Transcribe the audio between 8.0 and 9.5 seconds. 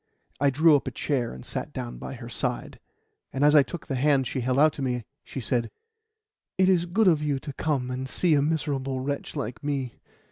see a miserable wretch